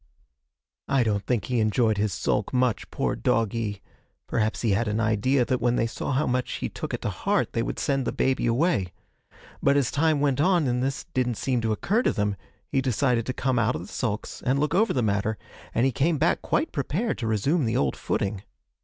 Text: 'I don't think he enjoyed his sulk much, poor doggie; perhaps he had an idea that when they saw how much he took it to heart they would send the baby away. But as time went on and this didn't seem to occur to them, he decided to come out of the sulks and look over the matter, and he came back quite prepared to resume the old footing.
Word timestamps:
'I 0.87 1.03
don't 1.03 1.25
think 1.27 1.45
he 1.45 1.59
enjoyed 1.59 1.99
his 1.99 2.11
sulk 2.11 2.51
much, 2.51 2.89
poor 2.89 3.15
doggie; 3.15 3.83
perhaps 4.25 4.61
he 4.63 4.71
had 4.71 4.87
an 4.87 4.99
idea 4.99 5.45
that 5.45 5.61
when 5.61 5.75
they 5.75 5.85
saw 5.85 6.11
how 6.11 6.25
much 6.25 6.53
he 6.53 6.69
took 6.69 6.91
it 6.91 7.03
to 7.03 7.09
heart 7.09 7.53
they 7.53 7.61
would 7.61 7.77
send 7.77 8.05
the 8.07 8.11
baby 8.11 8.47
away. 8.47 8.93
But 9.61 9.77
as 9.77 9.91
time 9.91 10.19
went 10.19 10.41
on 10.41 10.65
and 10.67 10.81
this 10.81 11.05
didn't 11.13 11.35
seem 11.37 11.61
to 11.61 11.71
occur 11.71 12.01
to 12.01 12.13
them, 12.13 12.35
he 12.67 12.81
decided 12.81 13.27
to 13.27 13.33
come 13.33 13.59
out 13.59 13.75
of 13.75 13.81
the 13.81 13.93
sulks 13.93 14.41
and 14.43 14.57
look 14.57 14.73
over 14.73 14.91
the 14.91 15.03
matter, 15.03 15.37
and 15.71 15.85
he 15.85 15.91
came 15.91 16.17
back 16.17 16.41
quite 16.41 16.71
prepared 16.71 17.19
to 17.19 17.27
resume 17.27 17.65
the 17.65 17.77
old 17.77 17.95
footing. 17.95 18.41